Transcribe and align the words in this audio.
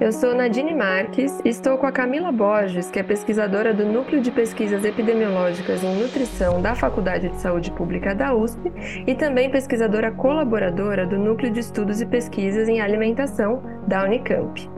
Eu 0.00 0.12
sou 0.12 0.34
Nadine 0.34 0.74
Marques 0.74 1.42
e 1.44 1.50
estou 1.50 1.76
com 1.76 1.84
a 1.86 1.92
Camila 1.92 2.32
Borges, 2.32 2.90
que 2.90 2.98
é 2.98 3.02
pesquisadora 3.02 3.74
do 3.74 3.84
Núcleo 3.84 4.22
de 4.22 4.30
Pesquisas 4.30 4.82
Epidemiológicas 4.82 5.84
em 5.84 5.94
Nutrição 5.94 6.62
da 6.62 6.74
Faculdade 6.74 7.28
de 7.28 7.38
Saúde 7.38 7.70
Pública 7.70 8.14
da 8.14 8.34
USP 8.34 8.72
e 9.06 9.14
também 9.14 9.50
pesquisadora 9.50 10.10
colaboradora 10.10 11.06
do 11.06 11.18
Núcleo 11.18 11.52
de 11.52 11.60
Estudos 11.60 12.00
e 12.00 12.06
Pesquisas 12.06 12.66
em 12.66 12.80
Alimentação 12.80 13.62
da 13.86 14.02
Unicamp. 14.04 14.70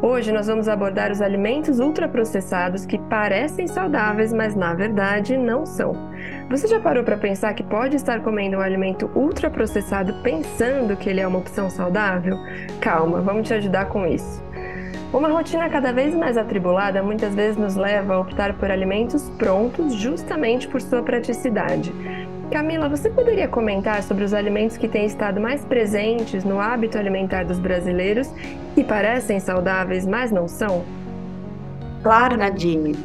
Hoje 0.00 0.32
nós 0.32 0.46
vamos 0.46 0.66
abordar 0.66 1.12
os 1.12 1.20
alimentos 1.20 1.78
ultraprocessados 1.78 2.86
que 2.86 2.98
parecem 2.98 3.66
saudáveis, 3.66 4.32
mas 4.32 4.54
na 4.54 4.72
verdade 4.72 5.36
não 5.36 5.66
são. 5.66 5.92
Você 6.48 6.66
já 6.66 6.80
parou 6.80 7.04
para 7.04 7.18
pensar 7.18 7.52
que 7.52 7.62
pode 7.62 7.96
estar 7.96 8.22
comendo 8.22 8.56
um 8.56 8.60
alimento 8.60 9.10
ultraprocessado 9.14 10.14
pensando 10.22 10.96
que 10.96 11.10
ele 11.10 11.20
é 11.20 11.26
uma 11.26 11.38
opção 11.38 11.68
saudável? 11.68 12.38
Calma, 12.80 13.20
vamos 13.20 13.46
te 13.46 13.52
ajudar 13.52 13.90
com 13.90 14.06
isso. 14.06 14.42
Uma 15.12 15.28
rotina 15.28 15.68
cada 15.68 15.92
vez 15.92 16.14
mais 16.14 16.36
atribulada 16.36 17.02
muitas 17.02 17.34
vezes 17.34 17.56
nos 17.56 17.74
leva 17.74 18.14
a 18.14 18.20
optar 18.20 18.54
por 18.54 18.70
alimentos 18.70 19.28
prontos 19.30 19.92
justamente 19.94 20.68
por 20.68 20.80
sua 20.80 21.02
praticidade. 21.02 21.92
Camila, 22.52 22.88
você 22.88 23.10
poderia 23.10 23.48
comentar 23.48 24.04
sobre 24.04 24.22
os 24.22 24.32
alimentos 24.32 24.76
que 24.76 24.86
têm 24.86 25.06
estado 25.06 25.40
mais 25.40 25.64
presentes 25.64 26.44
no 26.44 26.60
hábito 26.60 26.96
alimentar 26.96 27.44
dos 27.44 27.58
brasileiros 27.58 28.32
e 28.76 28.84
parecem 28.84 29.40
saudáveis, 29.40 30.06
mas 30.06 30.30
não 30.30 30.46
são? 30.46 30.84
Claro, 32.04 32.36
Nadine. 32.36 32.96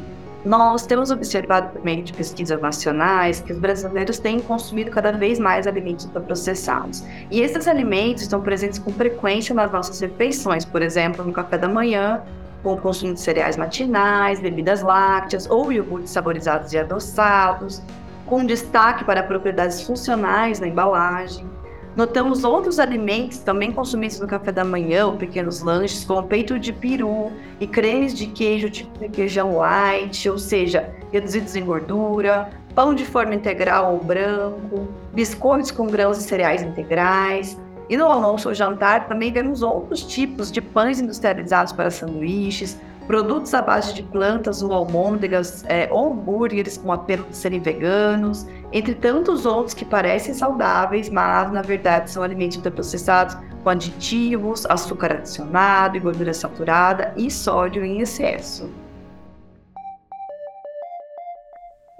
Nós 0.45 0.85
temos 0.85 1.09
observado 1.09 1.69
por 1.69 1.83
meio 1.83 2.03
de 2.03 2.13
pesquisas 2.13 2.61
nacionais 2.61 3.41
que 3.41 3.51
os 3.51 3.57
brasileiros 3.57 4.19
têm 4.19 4.39
consumido 4.39 4.91
cada 4.91 5.11
vez 5.11 5.39
mais 5.39 5.65
alimentos 5.65 6.05
processados. 6.05 7.03
E 7.31 7.41
esses 7.41 7.67
alimentos 7.67 8.21
estão 8.21 8.39
presentes 8.39 8.77
com 8.77 8.91
frequência 8.91 9.55
nas 9.55 9.71
nossas 9.71 9.99
refeições, 9.99 10.63
por 10.63 10.83
exemplo, 10.83 11.25
no 11.25 11.33
café 11.33 11.57
da 11.57 11.67
manhã, 11.67 12.21
com 12.61 12.73
o 12.73 12.77
consumo 12.77 13.15
de 13.15 13.21
cereais 13.21 13.57
matinais, 13.57 14.39
bebidas 14.39 14.83
lácteas 14.83 15.49
ou 15.49 15.73
iogurtes 15.73 16.11
saborizados 16.11 16.73
e 16.73 16.77
adoçados, 16.77 17.81
com 18.27 18.45
destaque 18.45 19.03
para 19.03 19.23
propriedades 19.23 19.81
funcionais 19.81 20.59
na 20.59 20.67
embalagem. 20.67 21.54
Notamos 21.95 22.43
outros 22.43 22.77
alimentos 22.77 23.37
também 23.37 23.71
consumidos 23.71 24.19
no 24.19 24.27
café 24.27 24.51
da 24.51 24.65
manhã 24.65 25.07
ou 25.07 25.13
pequenos 25.13 25.61
lanches, 25.61 26.03
como 26.03 26.27
peito 26.27 26.59
de 26.59 26.73
peru 26.73 27.31
e 27.57 27.65
cremes 27.65 28.13
de 28.13 28.27
queijo 28.27 28.69
tipo 28.69 28.99
requeijão 28.99 29.55
light, 29.55 30.29
ou 30.29 30.37
seja, 30.37 30.93
reduzidos 31.13 31.55
em 31.55 31.63
gordura, 31.63 32.49
pão 32.75 32.93
de 32.93 33.05
forma 33.05 33.33
integral 33.33 33.93
ou 33.93 34.03
branco, 34.03 34.89
biscoitos 35.13 35.71
com 35.71 35.87
grãos 35.87 36.17
e 36.17 36.23
cereais 36.23 36.61
integrais. 36.61 37.57
E 37.87 37.95
no 37.95 38.05
almoço 38.05 38.49
ou 38.49 38.55
jantar 38.55 39.07
também 39.07 39.31
vemos 39.31 39.61
outros 39.61 40.03
tipos 40.03 40.51
de 40.51 40.59
pães 40.59 40.99
industrializados 40.99 41.71
para 41.71 41.89
sanduíches, 41.89 42.77
produtos 43.07 43.53
à 43.53 43.61
base 43.61 43.93
de 43.93 44.03
plantas 44.03 44.61
ou 44.61 44.73
almôndegas 44.73 45.63
é, 45.67 45.89
hambúrgueres 45.91 46.77
com 46.77 46.91
apelo 46.91 47.23
de 47.25 47.37
serem 47.37 47.59
veganos, 47.59 48.47
entre 48.71 48.95
tantos 48.95 49.45
outros 49.45 49.73
que 49.73 49.85
parecem 49.85 50.33
saudáveis, 50.33 51.09
mas 51.09 51.51
na 51.51 51.61
verdade 51.61 52.09
são 52.09 52.23
alimentos 52.23 52.57
ultraprocessados 52.57 53.37
com 53.63 53.69
aditivos, 53.69 54.65
açúcar 54.65 55.13
adicionado, 55.13 55.99
gordura 55.99 56.33
saturada 56.33 57.13
e 57.15 57.31
sódio 57.31 57.83
em 57.83 58.01
excesso. 58.01 58.69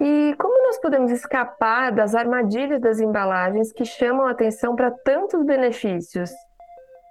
E 0.00 0.34
como 0.38 0.62
nós 0.62 0.78
podemos 0.78 1.10
escapar 1.10 1.90
das 1.90 2.14
armadilhas 2.14 2.80
das 2.80 3.00
embalagens 3.00 3.72
que 3.72 3.84
chamam 3.84 4.26
a 4.26 4.32
atenção 4.32 4.76
para 4.76 4.90
tantos 4.90 5.44
benefícios? 5.44 6.30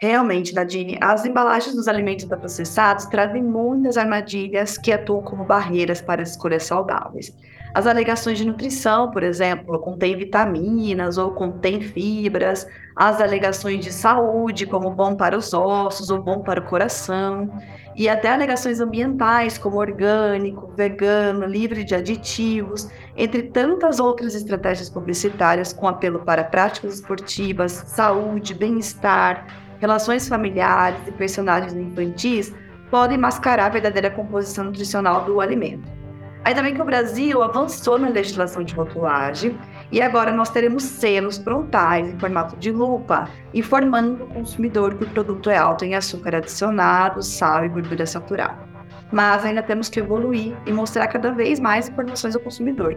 Realmente, 0.02 0.54
Nadine, 0.54 0.98
as 1.00 1.26
embalagens 1.26 1.74
dos 1.74 1.88
alimentos 1.88 2.26
processados 2.26 3.06
trazem 3.06 3.42
muitas 3.42 3.98
armadilhas 3.98 4.78
que 4.78 4.92
atuam 4.92 5.24
como 5.24 5.46
barreiras 5.46 6.02
para 6.02 6.22
as 6.22 6.32
escolhas 6.32 6.64
saudáveis. 6.64 7.34
As 7.74 7.88
alegações 7.88 8.38
de 8.38 8.46
nutrição, 8.46 9.12
por 9.12 9.24
exemplo, 9.24 9.80
contém 9.80 10.16
vitaminas 10.18 11.18
ou 11.18 11.32
contém 11.32 11.82
fibras, 11.82 12.68
as 12.96 13.22
alegações 13.22 13.84
de 13.84 13.92
saúde, 13.92 14.66
como 14.66 14.92
bom 14.92 15.16
para 15.16 15.38
os 15.38 15.54
ossos 15.54 16.10
ou 16.10 16.22
bom 16.22 16.42
para 16.42 16.60
o 16.60 16.66
coração, 16.66 17.50
e 17.96 18.08
até 18.10 18.30
alegações 18.34 18.80
ambientais, 18.82 19.58
como 19.58 19.78
orgânico, 19.78 20.74
vegano, 20.76 21.46
livre 21.46 21.84
de 21.86 21.96
aditivos, 21.96 22.90
entre 23.16 23.44
tantas 23.44 24.00
outras 24.00 24.36
estratégias 24.36 24.90
publicitárias 24.90 25.72
com 25.72 25.88
apelo 25.88 26.20
para 26.20 26.44
práticas 26.44 26.96
esportivas, 26.96 27.72
saúde, 27.72 28.54
bem-estar, 28.54 29.65
relações 29.80 30.28
familiares 30.28 31.00
e 31.08 31.12
personagens 31.12 31.74
infantis 31.74 32.54
podem 32.90 33.18
mascarar 33.18 33.68
a 33.68 33.70
verdadeira 33.70 34.10
composição 34.10 34.66
nutricional 34.66 35.26
do 35.26 35.42
alimento. 35.42 35.96
Ainda 36.46 36.62
bem 36.62 36.76
que 36.76 36.82
o 36.82 36.86
Brasil 36.86 37.42
avançou 37.42 37.98
na 37.98 38.08
legislação 38.08 38.64
de 38.64 38.76
rotulagem 38.76 39.58
e 39.92 40.00
agora 40.00 40.32
nós 40.32 40.50
teremos 40.50 40.84
selos 40.84 41.40
frontais 41.40 42.08
em 42.08 42.20
formato 42.20 42.56
de 42.58 42.72
lupa, 42.72 43.28
informando 43.52 44.24
o 44.24 44.28
consumidor 44.28 44.94
que 44.94 45.06
o 45.06 45.10
produto 45.10 45.50
é 45.50 45.58
alto 45.58 45.84
em 45.84 45.96
açúcar 45.96 46.36
adicionado, 46.36 47.24
sal 47.24 47.66
e 47.66 47.70
gordura 47.70 48.06
saturada. 48.06 48.60
Mas 49.12 49.44
ainda 49.44 49.64
temos 49.64 49.90
que 49.90 50.00
evoluir 50.00 50.56
e 50.68 50.72
mostrar 50.72 51.08
cada 51.08 51.32
vez 51.32 51.60
mais 51.60 51.90
informações 51.90 52.36
ao 52.36 52.42
consumidor. 52.42 52.96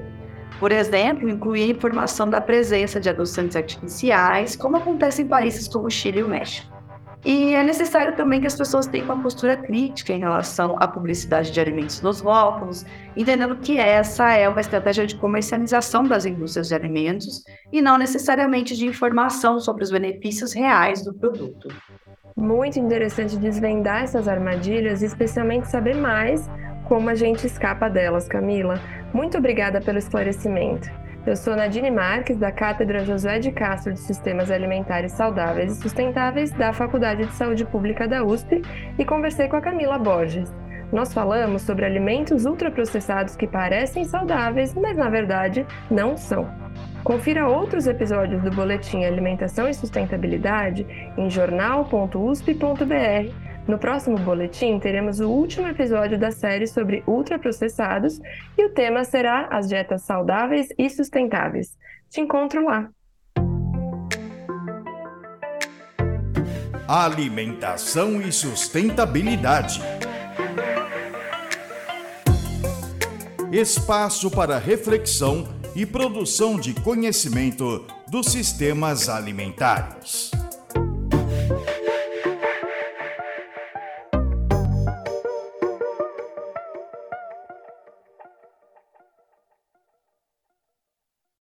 Por 0.58 0.72
exemplo, 0.72 1.28
incluir 1.28 1.70
informação 1.70 2.28
da 2.28 2.40
presença 2.40 3.00
de 3.00 3.08
adoçantes 3.08 3.56
artificiais, 3.56 4.56
como 4.56 4.76
acontece 4.76 5.22
em 5.22 5.26
países 5.26 5.68
como 5.68 5.86
o 5.86 5.90
Chile 5.90 6.18
e 6.18 6.22
o 6.22 6.28
México. 6.28 6.78
E 7.24 7.52
é 7.54 7.64
necessário 7.64 8.14
também 8.16 8.40
que 8.40 8.46
as 8.46 8.56
pessoas 8.56 8.86
tenham 8.86 9.06
uma 9.06 9.20
postura 9.20 9.56
crítica 9.56 10.12
em 10.12 10.20
relação 10.20 10.76
à 10.78 10.86
publicidade 10.86 11.50
de 11.50 11.60
alimentos 11.60 12.00
nos 12.00 12.20
rótulos, 12.20 12.86
entendendo 13.16 13.56
que 13.56 13.76
essa 13.76 14.32
é 14.32 14.48
uma 14.48 14.60
estratégia 14.60 15.06
de 15.06 15.16
comercialização 15.16 16.04
das 16.04 16.24
indústrias 16.24 16.68
de 16.68 16.74
alimentos 16.74 17.42
e 17.72 17.82
não 17.82 17.98
necessariamente 17.98 18.76
de 18.76 18.86
informação 18.86 19.58
sobre 19.58 19.82
os 19.82 19.90
benefícios 19.90 20.52
reais 20.52 21.04
do 21.04 21.12
produto. 21.12 21.68
Muito 22.36 22.78
interessante 22.78 23.36
desvendar 23.36 24.04
essas 24.04 24.28
armadilhas 24.28 25.02
e 25.02 25.06
especialmente 25.06 25.68
saber 25.68 25.96
mais 25.96 26.48
como 26.88 27.10
a 27.10 27.14
gente 27.14 27.46
escapa 27.46 27.90
delas, 27.90 28.26
Camila. 28.26 28.80
Muito 29.12 29.36
obrigada 29.36 29.80
pelo 29.80 29.98
esclarecimento. 29.98 30.90
Eu 31.26 31.36
sou 31.36 31.54
Nadine 31.54 31.90
Marques, 31.90 32.38
da 32.38 32.50
Cátedra 32.50 33.04
Josué 33.04 33.38
de 33.38 33.52
Castro 33.52 33.92
de 33.92 34.00
Sistemas 34.00 34.50
Alimentares 34.50 35.12
Saudáveis 35.12 35.76
e 35.76 35.82
Sustentáveis 35.82 36.50
da 36.52 36.72
Faculdade 36.72 37.26
de 37.26 37.34
Saúde 37.34 37.66
Pública 37.66 38.08
da 38.08 38.24
USP 38.24 38.62
e 38.98 39.04
conversei 39.04 39.46
com 39.46 39.56
a 39.56 39.60
Camila 39.60 39.98
Borges. 39.98 40.50
Nós 40.90 41.12
falamos 41.12 41.60
sobre 41.62 41.84
alimentos 41.84 42.46
ultraprocessados 42.46 43.36
que 43.36 43.46
parecem 43.46 44.06
saudáveis, 44.06 44.74
mas 44.74 44.96
na 44.96 45.10
verdade 45.10 45.66
não 45.90 46.16
são. 46.16 46.48
Confira 47.04 47.46
outros 47.46 47.86
episódios 47.86 48.42
do 48.42 48.50
Boletim 48.50 49.04
Alimentação 49.04 49.68
e 49.68 49.74
Sustentabilidade 49.74 50.86
em 51.18 51.28
jornal.usp.br 51.28 53.47
no 53.68 53.78
próximo 53.78 54.16
boletim, 54.18 54.80
teremos 54.80 55.20
o 55.20 55.28
último 55.28 55.68
episódio 55.68 56.18
da 56.18 56.30
série 56.30 56.66
sobre 56.66 57.04
ultraprocessados 57.06 58.18
e 58.56 58.64
o 58.64 58.70
tema 58.70 59.04
será 59.04 59.46
as 59.50 59.68
dietas 59.68 60.02
saudáveis 60.02 60.68
e 60.78 60.88
sustentáveis. 60.88 61.76
Te 62.08 62.22
encontro 62.22 62.64
lá. 62.64 62.88
Alimentação 66.88 68.22
e 68.22 68.32
sustentabilidade. 68.32 69.82
Espaço 73.52 74.30
para 74.30 74.58
reflexão 74.58 75.46
e 75.76 75.84
produção 75.84 76.58
de 76.58 76.72
conhecimento 76.72 77.86
dos 78.08 78.28
sistemas 78.32 79.10
alimentares. 79.10 80.30